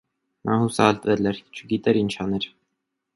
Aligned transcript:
Նա 0.49 0.55
հուսահատվել 0.61 1.31
էր, 1.33 1.41
չգիտեր 1.59 2.01
ինչ 2.03 2.09
աներ: 2.25 2.49